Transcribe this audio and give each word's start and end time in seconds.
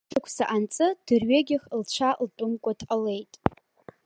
Ҩышықәса 0.09 0.43
анҵы 0.55 0.87
дырҩегьых 1.05 1.63
лцәа 1.79 2.09
лтәымкәа 2.23 2.71
дҟалеит. 2.79 3.33